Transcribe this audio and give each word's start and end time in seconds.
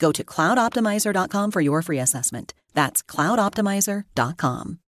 Go 0.00 0.10
to 0.12 0.24
cloudoptimizer.com 0.24 1.50
for 1.50 1.60
your 1.60 1.82
free 1.82 2.00
assessment. 2.00 2.54
That's 2.74 3.02
cloudoptimizer.com. 3.02 4.78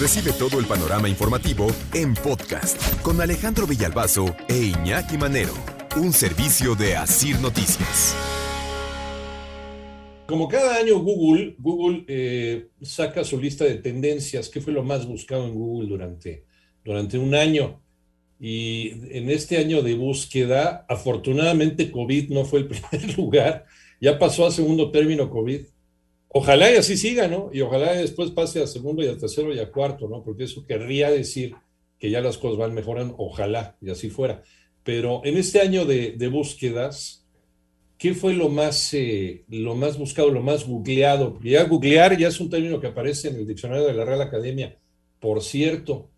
Recibe 0.00 0.32
todo 0.32 0.58
el 0.58 0.64
panorama 0.64 1.10
informativo 1.10 1.66
en 1.92 2.14
podcast 2.14 3.02
con 3.02 3.20
Alejandro 3.20 3.66
Villalbazo 3.66 4.34
e 4.48 4.72
Iñaki 4.72 5.18
Manero, 5.18 5.52
un 5.96 6.14
servicio 6.14 6.74
de 6.74 6.96
Asir 6.96 7.38
Noticias. 7.40 8.14
Como 10.26 10.48
cada 10.48 10.76
año 10.76 11.00
Google, 11.00 11.54
Google 11.58 12.04
eh, 12.08 12.70
saca 12.80 13.24
su 13.24 13.38
lista 13.38 13.64
de 13.64 13.74
tendencias, 13.74 14.48
qué 14.48 14.62
fue 14.62 14.72
lo 14.72 14.82
más 14.82 15.04
buscado 15.06 15.44
en 15.46 15.54
Google 15.54 15.88
durante, 15.88 16.46
durante 16.82 17.18
un 17.18 17.34
año. 17.34 17.82
Y 18.40 18.92
en 19.14 19.28
este 19.28 19.58
año 19.58 19.82
de 19.82 19.94
búsqueda, 19.94 20.86
afortunadamente 20.88 21.90
COVID 21.90 22.30
no 22.30 22.46
fue 22.46 22.60
el 22.60 22.68
primer 22.68 23.16
lugar, 23.16 23.66
ya 24.00 24.18
pasó 24.18 24.46
a 24.46 24.50
segundo 24.50 24.90
término 24.90 25.28
COVID. 25.28 25.60
Ojalá 26.28 26.72
y 26.72 26.76
así 26.76 26.96
siga, 26.96 27.28
¿no? 27.28 27.50
Y 27.52 27.60
ojalá 27.60 27.92
después 27.92 28.30
pase 28.30 28.62
a 28.62 28.66
segundo 28.66 29.02
y 29.02 29.08
a 29.08 29.18
tercero 29.18 29.52
y 29.52 29.58
a 29.58 29.70
cuarto, 29.70 30.08
¿no? 30.08 30.22
Porque 30.22 30.44
eso 30.44 30.64
querría 30.64 31.10
decir 31.10 31.54
que 31.98 32.08
ya 32.08 32.22
las 32.22 32.38
cosas 32.38 32.56
van 32.56 32.72
mejorando, 32.72 33.14
ojalá 33.18 33.76
y 33.82 33.90
así 33.90 34.08
fuera. 34.08 34.42
Pero 34.84 35.20
en 35.24 35.36
este 35.36 35.60
año 35.60 35.84
de, 35.84 36.12
de 36.12 36.28
búsquedas, 36.28 37.26
¿qué 37.98 38.14
fue 38.14 38.32
lo 38.32 38.48
más, 38.48 38.94
eh, 38.94 39.44
lo 39.48 39.74
más 39.74 39.98
buscado, 39.98 40.30
lo 40.30 40.40
más 40.40 40.66
googleado? 40.66 41.38
Ya 41.42 41.64
googlear 41.64 42.16
ya 42.16 42.28
es 42.28 42.40
un 42.40 42.48
término 42.48 42.80
que 42.80 42.86
aparece 42.86 43.28
en 43.28 43.36
el 43.36 43.46
diccionario 43.46 43.86
de 43.86 43.92
la 43.92 44.06
Real 44.06 44.22
Academia. 44.22 44.78
Por 45.20 45.42
cierto, 45.42 46.08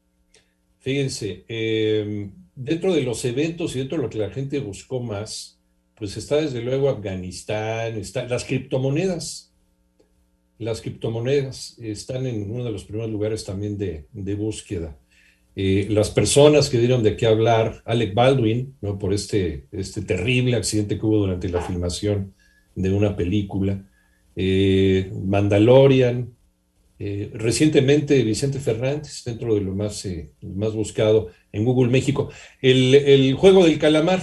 Fíjense, 0.83 1.45
eh, 1.49 2.31
dentro 2.57 2.93
de 2.93 3.03
los 3.03 3.25
eventos 3.25 3.75
y 3.75 3.79
dentro 3.79 3.97
de 3.97 4.03
lo 4.03 4.11
que 4.11 4.19
la 4.19 4.31
gente 4.31 4.59
buscó 4.59 5.01
más, 5.01 5.61
pues 5.97 6.17
está 6.17 6.37
desde 6.37 6.61
luego 6.61 6.89
Afganistán, 6.89 8.01
las 8.29 8.45
criptomonedas. 8.45 9.55
Las 10.59 10.81
criptomonedas 10.81 11.79
están 11.79 12.27
en 12.27 12.51
uno 12.51 12.65
de 12.65 12.73
los 12.73 12.85
primeros 12.85 13.11
lugares 13.11 13.45
también 13.45 13.79
de, 13.79 14.07
de 14.13 14.35
búsqueda. 14.35 14.99
Eh, 15.55 15.87
las 15.91 16.11
personas 16.11 16.69
que 16.69 16.79
dieron 16.79 17.03
de 17.03 17.17
qué 17.17 17.27
hablar, 17.27 17.83
Alec 17.85 18.15
Baldwin, 18.15 18.75
¿no? 18.81 18.99
por 18.99 19.13
este, 19.13 19.67
este 19.71 20.03
terrible 20.03 20.57
accidente 20.57 20.99
que 20.99 21.07
hubo 21.07 21.19
durante 21.19 21.49
la 21.49 21.61
filmación 21.61 22.35
de 22.75 22.91
una 22.91 23.15
película, 23.15 23.85
eh, 24.35 25.13
Mandalorian, 25.25 26.35
eh, 26.99 27.31
recientemente 27.35 28.23
Vicente 28.23 28.61
Fernández, 28.61 29.25
dentro 29.25 29.55
de 29.55 29.61
lo 29.61 29.75
más, 29.75 30.05
eh, 30.05 30.33
más 30.41 30.73
buscado 30.73 31.29
en 31.51 31.65
Google 31.65 31.91
México. 31.91 32.31
El, 32.61 32.95
el, 32.95 33.35
juego 33.35 33.65
del 33.65 33.79
calamar, 33.79 34.23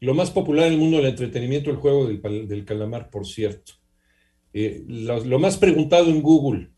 lo 0.00 0.14
más 0.14 0.30
popular 0.30 0.66
en 0.66 0.74
el 0.74 0.78
mundo 0.78 0.98
del 0.98 1.06
entretenimiento, 1.06 1.70
el 1.70 1.76
juego 1.76 2.06
del, 2.06 2.48
del 2.48 2.64
calamar, 2.64 3.10
por 3.10 3.26
cierto. 3.26 3.72
Eh, 4.52 4.84
lo, 4.86 5.24
lo, 5.24 5.38
más 5.38 5.56
preguntado 5.56 6.08
en 6.08 6.22
Google. 6.22 6.70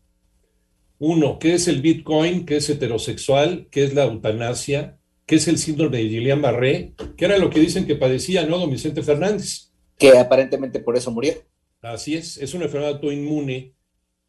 Uno, 0.99 1.39
¿qué 1.39 1.53
es 1.53 1.67
el 1.67 1.81
Bitcoin? 1.81 2.45
¿Qué 2.45 2.57
es 2.57 2.69
heterosexual? 2.69 3.67
¿Qué 3.71 3.83
es 3.83 3.93
la 3.93 4.05
eutanasia? 4.05 4.99
¿Qué 5.25 5.35
es 5.35 5.47
el 5.47 5.57
síndrome 5.57 5.97
de 5.97 6.09
Guillain-Barré? 6.09 6.93
¿Qué 7.15 7.25
era 7.25 7.37
lo 7.37 7.49
que 7.49 7.59
dicen 7.59 7.85
que 7.85 7.95
padecía, 7.95 8.45
no, 8.45 8.57
don 8.57 8.69
Vicente 8.69 9.01
Fernández? 9.01 9.71
Que 9.97 10.17
aparentemente 10.17 10.79
por 10.79 10.97
eso 10.97 11.11
murió. 11.11 11.33
Así 11.81 12.15
es, 12.15 12.37
es 12.37 12.53
una 12.53 12.65
enfermedad 12.65 12.95
autoinmune 12.95 13.73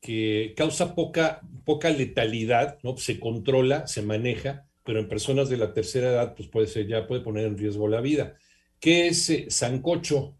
que 0.02 0.52
causa 0.56 0.96
poca, 0.96 1.40
poca 1.64 1.88
letalidad, 1.88 2.78
¿no? 2.82 2.98
Se 2.98 3.20
controla, 3.20 3.86
se 3.86 4.02
maneja, 4.02 4.66
pero 4.84 4.98
en 4.98 5.08
personas 5.08 5.48
de 5.48 5.56
la 5.56 5.72
tercera 5.72 6.10
edad, 6.10 6.34
pues 6.34 6.48
puede 6.48 6.66
ser, 6.66 6.88
ya 6.88 7.06
puede 7.06 7.22
poner 7.22 7.46
en 7.46 7.56
riesgo 7.56 7.86
la 7.86 8.00
vida. 8.00 8.36
¿Qué 8.80 9.06
es 9.06 9.30
eh, 9.30 9.46
sancocho? 9.48 10.36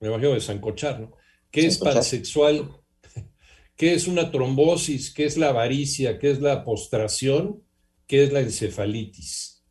Me 0.00 0.08
imagino 0.08 0.32
de 0.32 0.40
sancochar, 0.40 0.98
¿no? 0.98 1.12
¿Qué 1.50 1.66
es 1.66 1.76
pansexual? 1.76 2.70
¿Qué 3.76 3.92
es 3.92 4.08
una 4.08 4.30
trombosis? 4.30 5.12
¿Qué 5.12 5.26
es 5.26 5.36
la 5.36 5.50
avaricia? 5.50 6.18
¿Qué 6.18 6.30
es 6.30 6.40
la 6.40 6.64
postración? 6.64 7.62
¿Qué 8.06 8.24
es 8.24 8.32
la 8.32 8.40
encefalitis? 8.40 9.62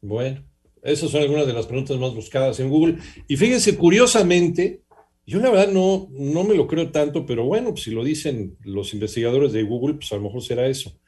Bueno, 0.00 0.42
esas 0.82 1.10
son 1.10 1.20
algunas 1.20 1.46
de 1.46 1.52
las 1.52 1.66
preguntas 1.66 1.98
más 1.98 2.14
buscadas 2.14 2.58
en 2.58 2.70
Google. 2.70 2.96
Y 3.28 3.36
fíjense, 3.36 3.76
curiosamente, 3.76 4.85
yo 5.26 5.40
la 5.40 5.50
verdad 5.50 5.72
no, 5.72 6.08
no 6.12 6.44
me 6.44 6.54
lo 6.54 6.66
creo 6.66 6.90
tanto, 6.90 7.26
pero 7.26 7.44
bueno, 7.44 7.70
pues 7.70 7.82
si 7.84 7.90
lo 7.90 8.04
dicen 8.04 8.56
los 8.62 8.94
investigadores 8.94 9.52
de 9.52 9.64
Google, 9.64 9.94
pues 9.94 10.12
a 10.12 10.16
lo 10.16 10.22
mejor 10.22 10.42
será 10.42 10.66
eso. 10.66 10.98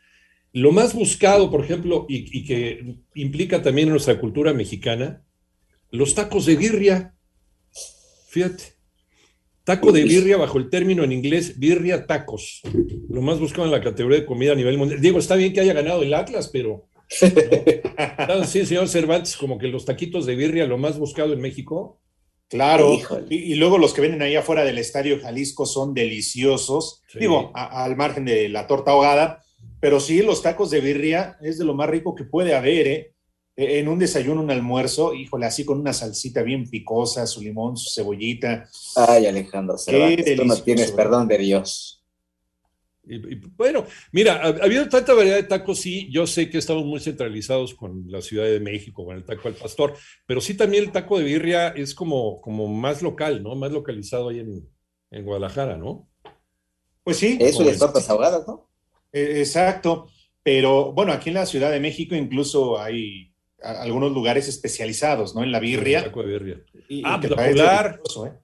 Lo 0.53 0.73
más 0.73 0.95
buscado, 0.95 1.51
por 1.51 1.65
ejemplo, 1.65 2.07
y, 2.09 2.39
y 2.39 2.45
que 2.45 2.97
implica 3.15 3.63
también 3.63 3.89
nuestra 3.91 4.19
cultura 4.19 4.53
mexicana, 4.53 5.23
los 5.91 6.15
tacos 6.15 6.47
de 6.47 6.57
birria. 6.57 7.15
Fíjate. 8.29 8.79
Taco 9.69 9.93
de 9.93 10.03
birria 10.03 10.39
bajo 10.39 10.57
el 10.57 10.71
término 10.71 11.05
en 11.05 11.13
inglés 11.13 11.59
birria 11.59 12.07
tacos. 12.07 12.63
Lo 13.11 13.21
más 13.21 13.39
buscado 13.39 13.67
en 13.67 13.73
la 13.73 13.83
categoría 13.83 14.21
de 14.21 14.25
comida 14.25 14.53
a 14.53 14.55
nivel 14.55 14.79
mundial. 14.79 14.99
Digo, 14.99 15.19
está 15.19 15.37
bien 15.37 15.53
que 15.53 15.61
haya 15.61 15.75
ganado 15.75 16.03
el 16.03 16.15
Atlas, 16.15 16.49
pero... 16.49 16.89
¿no? 17.21 18.45
Sí, 18.47 18.65
señor 18.65 18.89
Cervantes, 18.89 19.37
como 19.37 19.59
que 19.59 19.69
los 19.69 19.85
taquitos 19.85 20.25
de 20.25 20.37
birria, 20.37 20.67
lo 20.67 20.79
más 20.79 20.99
buscado 20.99 21.35
en 21.35 21.43
México. 21.43 22.01
Claro, 22.49 22.99
y, 23.29 23.35
y, 23.37 23.55
luego 23.57 23.77
los 23.77 23.93
que 23.93 24.01
vienen 24.01 24.23
ahí 24.23 24.35
afuera 24.35 24.65
del 24.65 24.79
Estadio 24.79 25.21
Jalisco 25.21 25.67
son 25.67 25.93
deliciosos, 25.93 27.03
sí. 27.13 27.19
digo, 27.19 27.53
a, 27.55 27.85
al 27.85 27.95
margen 27.95 28.25
de 28.25 28.49
la 28.49 28.67
torta 28.67 28.93
ahogada, 28.93 29.45
pero 29.81 30.01
sí, 30.01 30.23
los 30.23 30.43
tacos 30.43 30.71
de 30.71 30.81
birria 30.81 31.37
es 31.43 31.59
de 31.59 31.65
lo 31.65 31.75
más 31.75 31.91
rico 31.91 32.15
que 32.15 32.25
puede 32.25 32.55
haber, 32.55 32.87
¿eh? 32.87 33.15
En 33.61 33.89
un 33.89 33.99
desayuno, 33.99 34.41
un 34.41 34.53
almuerzo, 34.53 35.13
híjole, 35.13 35.45
así 35.45 35.65
con 35.65 35.81
una 35.81 35.93
salsita 35.93 36.43
bien 36.43 36.71
picosa, 36.71 37.27
su 37.27 37.43
limón, 37.43 37.77
su 37.77 37.93
cebollita. 37.93 38.69
Ay, 38.95 39.27
Alejandro, 39.27 39.77
Cervantes, 39.77 40.37
tú 40.37 40.45
no 40.45 40.57
tienes 40.63 40.93
perdón 40.93 41.27
de 41.27 41.39
Dios. 41.39 41.98
Y, 43.09 43.35
y, 43.35 43.41
bueno, 43.57 43.87
mira, 44.13 44.35
ha, 44.35 44.49
ha, 44.49 44.65
habido 44.65 44.89
tanta 44.89 45.15
variedad 45.15 45.37
de 45.37 45.45
tacos, 45.45 45.81
sí, 45.81 46.09
yo 46.11 46.27
sé 46.27 46.51
que 46.51 46.59
estamos 46.59 46.85
muy 46.85 47.01
centralizados 47.01 47.75
con 47.75 48.05
la 48.09 48.21
Ciudad 48.21 48.45
de 48.45 48.61
México, 48.61 49.05
con 49.05 49.17
el 49.17 49.25
taco 49.25 49.49
al 49.49 49.55
pastor, 49.55 49.95
pero 50.27 50.41
sí 50.41 50.55
también 50.55 50.85
el 50.85 50.93
taco 50.93 51.19
de 51.19 51.25
birria 51.25 51.69
es 51.69 51.95
como, 51.95 52.41
como 52.41 52.69
más 52.69 53.03
local, 53.03 53.43
¿no? 53.43 53.55
Más 53.55 53.73
localizado 53.73 54.29
ahí 54.29 54.41
en, 54.41 54.69
en 55.11 55.25
Guadalajara, 55.25 55.77
¿no? 55.77 56.09
Pues 57.03 57.17
sí. 57.17 57.39
Eso 57.41 57.63
y 57.63 57.67
las 57.67 57.79
tortas 57.79 58.09
ahogadas, 58.11 58.47
¿no? 58.47 58.69
Eh, 59.13 59.37
exacto, 59.39 60.09
pero 60.43 60.93
bueno, 60.93 61.13
aquí 61.13 61.31
en 61.31 61.37
la 61.37 61.47
Ciudad 61.47 61.71
de 61.71 61.81
México 61.81 62.15
incluso 62.15 62.79
hay 62.81 63.33
algunos 63.63 64.13
lugares 64.13 64.49
especializados, 64.49 65.35
¿no? 65.35 65.43
En 65.43 65.53
la 65.53 65.61
birria. 65.61 65.99
El 65.99 66.05
taco 66.05 66.23
de 66.23 66.29
birria. 66.29 66.61
Y, 66.89 67.03
ah, 67.05 67.21
y 67.23 67.27
pues. 67.27 67.57
¿eh? 67.57 68.39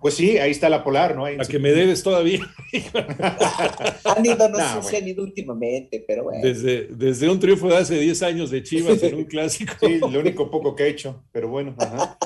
Pues 0.00 0.14
sí, 0.14 0.38
ahí 0.38 0.50
está 0.50 0.70
la 0.70 0.82
polar, 0.82 1.14
¿no? 1.14 1.26
Ahí 1.26 1.36
la 1.36 1.44
que 1.44 1.58
me 1.58 1.72
debes 1.72 2.02
todavía. 2.02 2.40
Han 4.04 4.24
ido, 4.24 4.48
no, 4.48 4.58
no 4.58 4.82
sé 4.82 4.88
si 4.88 4.96
han 4.96 5.08
ido 5.08 5.22
últimamente, 5.22 6.02
pero 6.06 6.24
bueno. 6.24 6.40
Desde, 6.42 6.86
desde 6.86 7.28
un 7.28 7.38
triunfo 7.38 7.68
de 7.68 7.76
hace 7.76 7.98
10 7.98 8.22
años 8.22 8.50
de 8.50 8.62
Chivas 8.62 9.02
en 9.02 9.14
un 9.14 9.24
clásico. 9.26 9.74
Sí, 9.78 9.98
lo 9.98 10.20
único 10.20 10.50
poco 10.50 10.74
que 10.74 10.84
he 10.84 10.88
hecho, 10.88 11.24
pero 11.32 11.48
bueno. 11.48 11.74
Ajá. 11.78 12.16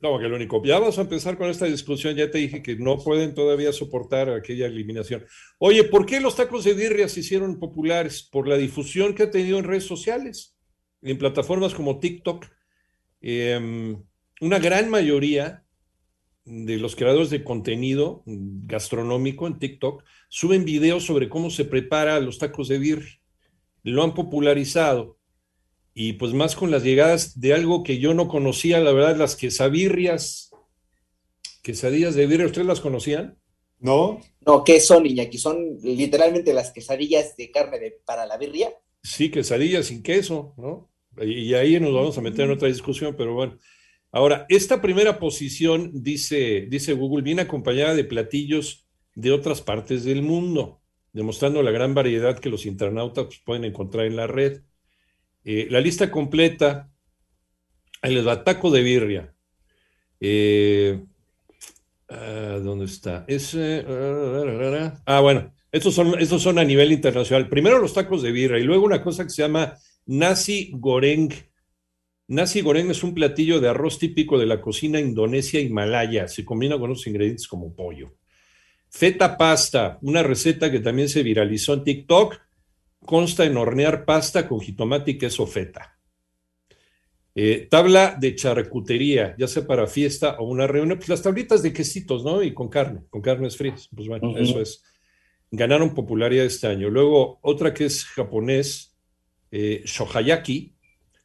No, 0.00 0.18
que 0.18 0.28
lo 0.28 0.36
único. 0.36 0.62
Ya 0.64 0.78
vamos 0.78 0.98
a 0.98 1.00
empezar 1.00 1.36
con 1.36 1.50
esta 1.50 1.64
discusión. 1.64 2.14
Ya 2.14 2.30
te 2.30 2.38
dije 2.38 2.62
que 2.62 2.76
no 2.76 2.98
pueden 2.98 3.34
todavía 3.34 3.72
soportar 3.72 4.28
aquella 4.30 4.66
eliminación. 4.66 5.24
Oye, 5.58 5.82
¿por 5.84 6.06
qué 6.06 6.20
los 6.20 6.36
tacos 6.36 6.64
de 6.64 6.74
birria 6.74 7.08
se 7.08 7.20
hicieron 7.20 7.58
populares? 7.58 8.22
Por 8.22 8.46
la 8.46 8.56
difusión 8.56 9.14
que 9.14 9.24
ha 9.24 9.30
tenido 9.30 9.58
en 9.58 9.64
redes 9.64 9.84
sociales, 9.84 10.56
en 11.02 11.18
plataformas 11.18 11.74
como 11.74 11.98
TikTok. 11.98 12.46
Eh, 13.22 13.96
una 14.40 14.58
gran 14.58 14.90
mayoría 14.90 15.63
de 16.44 16.76
los 16.76 16.94
creadores 16.94 17.30
de 17.30 17.42
contenido 17.42 18.22
gastronómico 18.26 19.46
en 19.46 19.58
TikTok 19.58 20.04
suben 20.28 20.64
videos 20.64 21.04
sobre 21.04 21.28
cómo 21.28 21.50
se 21.50 21.64
prepara 21.64 22.20
los 22.20 22.38
tacos 22.38 22.68
de 22.68 22.78
birria. 22.78 23.20
Lo 23.82 24.02
han 24.02 24.14
popularizado 24.14 25.18
y 25.94 26.14
pues 26.14 26.32
más 26.32 26.56
con 26.56 26.70
las 26.70 26.82
llegadas 26.82 27.40
de 27.40 27.54
algo 27.54 27.82
que 27.82 27.98
yo 27.98 28.14
no 28.14 28.28
conocía, 28.28 28.80
la 28.80 28.92
verdad, 28.92 29.16
las 29.16 29.36
quesabirrias, 29.36 30.50
quesadillas 31.62 32.14
de 32.14 32.26
birria, 32.26 32.46
¿ustedes 32.46 32.66
las 32.66 32.80
conocían? 32.80 33.38
No. 33.78 34.20
No, 34.44 34.64
¿qué 34.64 34.80
son, 34.80 35.06
Iñaki? 35.06 35.38
¿Son 35.38 35.78
literalmente 35.82 36.52
las 36.52 36.72
quesadillas 36.72 37.36
de 37.36 37.50
carne 37.50 37.78
de, 37.78 38.00
para 38.04 38.26
la 38.26 38.36
birria? 38.36 38.70
Sí, 39.02 39.30
quesadillas 39.30 39.86
sin 39.86 40.02
queso, 40.02 40.54
¿no? 40.56 40.90
Y 41.22 41.54
ahí 41.54 41.78
nos 41.78 41.94
vamos 41.94 42.18
a 42.18 42.20
meter 42.20 42.46
en 42.46 42.50
otra 42.50 42.68
discusión, 42.68 43.14
pero 43.16 43.34
bueno. 43.34 43.58
Ahora, 44.14 44.46
esta 44.48 44.80
primera 44.80 45.18
posición, 45.18 45.90
dice, 45.92 46.68
dice 46.70 46.92
Google, 46.92 47.24
viene 47.24 47.42
acompañada 47.42 47.96
de 47.96 48.04
platillos 48.04 48.86
de 49.16 49.32
otras 49.32 49.60
partes 49.60 50.04
del 50.04 50.22
mundo, 50.22 50.80
demostrando 51.12 51.60
la 51.64 51.72
gran 51.72 51.94
variedad 51.94 52.38
que 52.38 52.48
los 52.48 52.64
internautas 52.64 53.24
pues, 53.24 53.40
pueden 53.44 53.64
encontrar 53.64 54.06
en 54.06 54.14
la 54.14 54.28
red. 54.28 54.62
Eh, 55.44 55.66
la 55.68 55.80
lista 55.80 56.12
completa, 56.12 56.92
ahí 58.02 58.14
les 58.14 58.24
va, 58.24 58.44
taco 58.44 58.70
de 58.70 58.82
birria. 58.82 59.34
Eh, 60.20 61.04
ah, 62.08 62.60
¿Dónde 62.62 62.84
está? 62.84 63.24
Ese, 63.26 63.84
ah, 65.06 65.20
bueno, 65.22 65.52
estos 65.72 65.92
son, 65.92 66.20
estos 66.20 66.40
son 66.40 66.60
a 66.60 66.64
nivel 66.64 66.92
internacional. 66.92 67.48
Primero 67.48 67.80
los 67.80 67.94
tacos 67.94 68.22
de 68.22 68.30
birria 68.30 68.60
y 68.60 68.62
luego 68.62 68.86
una 68.86 69.02
cosa 69.02 69.24
que 69.24 69.30
se 69.30 69.42
llama 69.42 69.74
nasi 70.06 70.70
goreng 70.72 71.32
Nasi 72.26 72.62
goreng 72.62 72.90
es 72.90 73.02
un 73.02 73.14
platillo 73.14 73.60
de 73.60 73.68
arroz 73.68 73.98
típico 73.98 74.38
de 74.38 74.46
la 74.46 74.60
cocina 74.60 74.98
indonesia 74.98 75.60
y 75.60 75.68
malaya. 75.68 76.26
Se 76.26 76.44
combina 76.44 76.78
con 76.78 76.90
otros 76.90 77.06
ingredientes 77.06 77.46
como 77.46 77.74
pollo. 77.74 78.14
Feta 78.88 79.36
pasta, 79.36 79.98
una 80.02 80.22
receta 80.22 80.70
que 80.70 80.80
también 80.80 81.08
se 81.08 81.22
viralizó 81.22 81.74
en 81.74 81.84
TikTok, 81.84 82.40
consta 83.04 83.44
en 83.44 83.56
hornear 83.56 84.04
pasta 84.04 84.48
con 84.48 84.60
jitomate 84.60 85.12
y 85.12 85.18
queso 85.18 85.46
feta. 85.46 85.98
Eh, 87.34 87.66
tabla 87.68 88.16
de 88.18 88.36
charcutería, 88.36 89.34
ya 89.36 89.48
sea 89.48 89.66
para 89.66 89.88
fiesta 89.88 90.36
o 90.38 90.44
una 90.44 90.68
reunión, 90.68 90.96
pues 90.98 91.08
las 91.08 91.22
tablitas 91.22 91.62
de 91.62 91.72
quesitos, 91.72 92.24
¿no? 92.24 92.42
Y 92.42 92.54
con 92.54 92.68
carne, 92.68 93.02
con 93.10 93.20
carnes 93.20 93.56
frías. 93.56 93.88
Pues 93.94 94.06
bueno, 94.06 94.38
eso 94.38 94.60
es. 94.60 94.84
Ganaron 95.50 95.94
popularidad 95.94 96.46
este 96.46 96.68
año. 96.68 96.88
Luego, 96.88 97.40
otra 97.42 97.74
que 97.74 97.86
es 97.86 98.04
japonés, 98.04 98.96
eh, 99.50 99.82
shohayaki, 99.84 100.73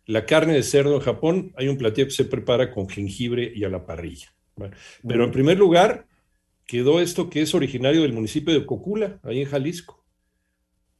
la 0.09 0.25
carne 0.25 0.53
de 0.53 0.63
cerdo 0.63 0.95
en 0.95 1.01
Japón, 1.01 1.53
hay 1.55 1.67
un 1.67 1.77
platillo 1.77 2.07
que 2.07 2.13
se 2.13 2.25
prepara 2.25 2.71
con 2.71 2.89
jengibre 2.89 3.53
y 3.55 3.63
a 3.63 3.69
la 3.69 3.85
parrilla. 3.85 4.33
pero 5.07 5.23
en 5.23 5.31
primer 5.31 5.59
lugar, 5.59 6.07
quedó 6.65 6.99
esto 6.99 7.29
que 7.29 7.43
es 7.43 7.53
originario 7.53 8.01
del 8.01 8.13
municipio 8.13 8.51
de 8.51 8.65
Cocula, 8.65 9.19
ahí 9.21 9.41
en 9.41 9.47
Jalisco. 9.47 10.03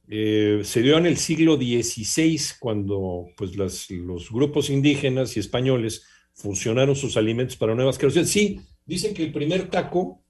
Eh, 0.06 0.60
se 0.62 0.82
dio 0.82 0.96
en 0.96 1.06
el 1.06 1.16
siglo 1.16 1.56
XVI, 1.56 2.38
cuando 2.60 3.26
pues, 3.36 3.56
los 3.56 4.30
grupos 4.30 4.70
indígenas 4.70 5.36
y 5.36 5.40
españoles 5.40 6.06
funcionaron 6.32 6.94
sus 6.94 7.16
alimentos 7.16 7.56
para 7.56 7.74
nuevas 7.74 7.98
creaciones. 7.98 8.30
Sí, 8.30 8.60
dicen 8.86 9.12
que 9.12 9.24
el 9.24 9.32
primer 9.32 9.70
taco 9.70 10.22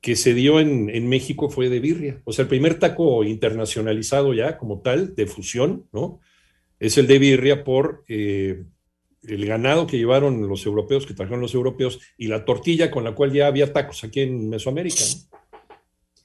que 0.00 0.16
se 0.16 0.32
dio 0.32 0.58
en, 0.58 0.88
en, 0.88 1.06
México 1.06 1.50
fue 1.50 1.68
de 1.68 1.80
birria. 1.80 2.22
O 2.24 2.32
sea, 2.32 2.44
el 2.44 2.48
primer 2.48 2.78
taco 2.78 3.24
internacionalizado 3.24 4.32
ya 4.32 4.56
como 4.56 4.80
tal, 4.80 5.14
de 5.14 5.26
fusión, 5.26 5.86
¿no? 5.92 6.20
Es 6.86 6.98
el 6.98 7.06
de 7.06 7.18
birria 7.18 7.64
por 7.64 8.04
eh, 8.08 8.64
el 9.22 9.46
ganado 9.46 9.86
que 9.86 9.96
llevaron 9.96 10.46
los 10.46 10.66
europeos, 10.66 11.06
que 11.06 11.14
trajeron 11.14 11.40
los 11.40 11.54
europeos, 11.54 11.98
y 12.18 12.26
la 12.26 12.44
tortilla 12.44 12.90
con 12.90 13.04
la 13.04 13.14
cual 13.14 13.32
ya 13.32 13.46
había 13.46 13.72
tacos 13.72 14.04
aquí 14.04 14.20
en 14.20 14.50
Mesoamérica. 14.50 15.02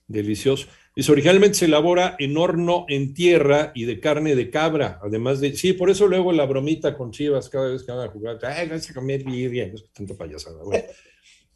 Delicioso. 0.05 0.67
Dice, 0.93 1.11
originalmente 1.13 1.59
se 1.59 1.65
elabora 1.65 2.17
en 2.19 2.35
horno 2.35 2.85
en 2.89 3.13
tierra 3.13 3.71
y 3.73 3.85
de 3.85 4.01
carne 4.01 4.35
de 4.35 4.49
cabra, 4.49 4.99
además 5.01 5.39
de, 5.39 5.55
sí, 5.55 5.71
por 5.71 5.89
eso 5.89 6.07
luego 6.07 6.33
la 6.33 6.45
bromita 6.45 6.97
con 6.97 7.11
chivas 7.11 7.47
cada 7.47 7.69
vez 7.69 7.83
que 7.83 7.93
van 7.93 8.07
a 8.07 8.11
jugar, 8.11 8.37
ay, 8.43 8.67
vas 8.67 8.89
a 8.93 8.99
birria, 8.99 9.65
es 9.65 9.85
tanta 9.93 10.15
payasada. 10.15 10.59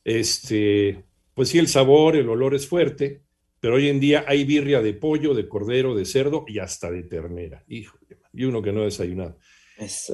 este, 0.05 1.03
pues 1.33 1.49
sí, 1.49 1.59
el 1.59 1.67
sabor, 1.67 2.15
el 2.15 2.29
olor 2.29 2.55
es 2.55 2.67
fuerte, 2.67 3.21
pero 3.59 3.75
hoy 3.75 3.89
en 3.89 3.99
día 3.99 4.23
hay 4.27 4.45
birria 4.45 4.81
de 4.81 4.93
pollo, 4.93 5.33
de 5.33 5.49
cordero, 5.49 5.93
de 5.93 6.05
cerdo 6.05 6.45
y 6.47 6.59
hasta 6.59 6.89
de 6.89 7.03
ternera. 7.03 7.65
Hijo 7.67 7.97
y 8.33 8.45
uno 8.45 8.61
que 8.61 8.71
no 8.71 8.81
ha 8.81 8.85
desayunado. 8.85 9.37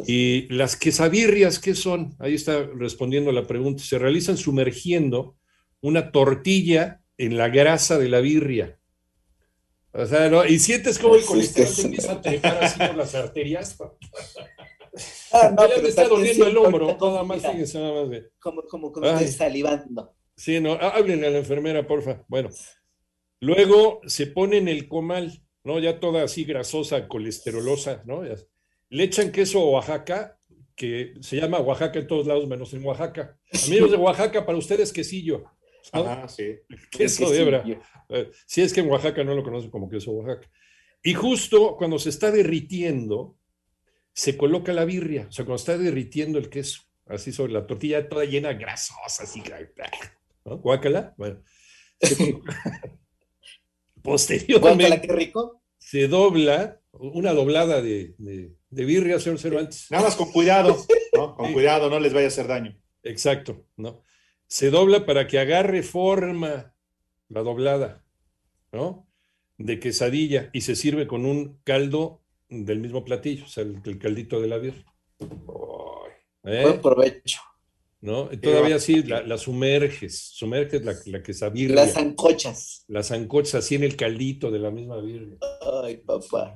Y 0.07 0.47
las 0.53 0.75
quesabirrias, 0.75 1.59
¿qué 1.59 1.75
son? 1.75 2.15
Ahí 2.19 2.33
está 2.33 2.63
respondiendo 2.75 3.31
la 3.31 3.47
pregunta. 3.47 3.83
Se 3.83 3.99
realizan 3.99 4.37
sumergiendo 4.37 5.37
una 5.81 6.11
tortilla 6.11 7.01
en 7.17 7.37
la 7.37 7.49
grasa 7.49 7.97
de 7.97 8.09
la 8.09 8.19
birria. 8.19 8.79
O 9.91 10.05
sea, 10.05 10.29
¿no? 10.29 10.45
Y 10.45 10.59
sientes 10.59 10.99
como 10.99 11.15
el 11.15 11.25
colesterol 11.25 11.75
te 11.75 11.81
empieza 11.81 12.11
a 12.13 12.21
trepar 12.21 12.63
así 12.63 12.79
por 12.79 12.95
las 12.95 13.15
arterias. 13.15 13.77
Ah, 15.31 15.51
no, 15.57 15.67
ya 15.67 15.81
me 15.81 15.89
está 15.89 16.07
doliendo 16.07 16.47
el 16.47 16.57
hombro, 16.57 16.97
nada 16.99 17.23
más 17.23 17.41
fíjense 17.41 17.79
nada 17.79 18.01
más 18.01 18.09
de. 18.09 18.29
Como, 18.39 18.61
como, 18.63 18.91
como 18.91 19.07
estoy 19.07 19.27
salivando. 19.27 20.15
Sí, 20.35 20.59
no, 20.59 20.73
háblenle 20.73 21.27
a 21.27 21.31
la 21.31 21.39
enfermera, 21.39 21.85
porfa. 21.85 22.23
Bueno, 22.27 22.49
luego 23.41 23.99
se 24.05 24.27
pone 24.27 24.57
en 24.57 24.67
el 24.67 24.87
comal 24.87 25.43
¿no? 25.69 25.77
Ya 25.77 25.99
toda 25.99 26.23
así 26.23 26.45
grasosa, 26.45 27.07
colesterolosa, 27.07 28.01
¿no? 28.05 28.23
Le 28.23 29.03
echan 29.03 29.31
queso 29.31 29.69
Oaxaca, 29.69 30.39
que 30.75 31.13
se 31.21 31.35
llama 31.35 31.59
Oaxaca 31.59 31.99
en 31.99 32.07
todos 32.07 32.25
lados, 32.25 32.47
menos 32.47 32.73
en 32.73 32.83
Oaxaca. 32.83 33.37
Amigos 33.67 33.91
de 33.91 33.97
Oaxaca, 33.97 34.47
para 34.47 34.57
ustedes 34.57 34.91
quesillo. 34.91 35.43
Ah, 35.93 36.27
sí. 36.27 36.55
Queso 36.89 37.29
de 37.29 37.41
hebra. 37.41 37.63
Eh, 38.09 38.31
si 38.47 38.61
es 38.61 38.73
que 38.73 38.79
en 38.79 38.89
Oaxaca 38.89 39.23
no 39.23 39.35
lo 39.35 39.43
conocen 39.43 39.69
como 39.69 39.87
queso 39.87 40.11
Oaxaca. 40.11 40.49
Y 41.03 41.13
justo 41.13 41.75
cuando 41.77 41.99
se 41.99 42.09
está 42.09 42.31
derritiendo, 42.31 43.37
se 44.11 44.37
coloca 44.37 44.73
la 44.73 44.85
birria, 44.85 45.27
o 45.29 45.31
sea, 45.31 45.45
cuando 45.45 45.57
está 45.57 45.77
derritiendo 45.77 46.39
el 46.39 46.49
queso, 46.49 46.81
así 47.05 47.31
sobre 47.31 47.53
la 47.53 47.67
tortilla 47.67 48.09
toda 48.09 48.25
llena 48.25 48.53
grasosa, 48.53 49.21
así, 49.21 49.43
¿no? 50.45 50.57
Guácala, 50.57 51.13
bueno. 51.15 51.43
Posteriormente. 54.03 55.01
qué 55.01 55.13
rico. 55.13 55.61
Se 55.77 56.07
dobla, 56.07 56.81
una 56.91 57.33
doblada 57.33 57.81
de, 57.81 58.15
de, 58.17 58.55
de 58.69 58.85
birria, 58.85 59.19
señor 59.19 59.39
Cervantes. 59.39 59.87
Nada 59.89 60.05
más 60.05 60.15
con 60.15 60.31
cuidado, 60.31 60.77
¿no? 61.15 61.35
Con 61.35 61.53
cuidado, 61.53 61.89
no 61.89 61.99
les 61.99 62.13
vaya 62.13 62.25
a 62.25 62.29
hacer 62.29 62.47
daño. 62.47 62.77
Exacto, 63.03 63.65
¿no? 63.77 64.01
Se 64.47 64.69
dobla 64.69 65.05
para 65.05 65.27
que 65.27 65.39
agarre 65.39 65.83
forma 65.83 66.73
la 67.27 67.41
doblada, 67.41 68.03
¿no? 68.71 69.07
De 69.57 69.79
quesadilla 69.79 70.49
y 70.53 70.61
se 70.61 70.75
sirve 70.75 71.07
con 71.07 71.25
un 71.25 71.59
caldo 71.63 72.21
del 72.49 72.79
mismo 72.79 73.03
platillo, 73.05 73.45
o 73.45 73.47
sea, 73.47 73.63
el, 73.63 73.99
caldito 73.99 74.41
de 74.41 74.47
la 74.47 74.57
birria. 74.57 74.85
¿eh? 76.43 76.63
Buen 76.63 76.81
provecho. 76.81 77.39
¿No? 78.01 78.29
Todavía 78.29 78.79
sí, 78.79 79.03
la, 79.03 79.37
sumerges, 79.37 80.31
sumerges 80.33 80.83
la, 80.85 80.95
la 81.05 81.23
quesabirria. 81.23 81.75
Las 81.75 81.97
ancochas. 81.97 82.85
Las 82.87 83.11
ancochas 83.11 83.55
así 83.55 83.75
en 83.75 83.83
el 83.83 83.95
caldito 83.95 84.51
de 84.51 84.59
la 84.59 84.71
misma 84.71 85.01
birria. 85.01 85.37
Ay, 85.83 85.97
papá. 85.97 86.55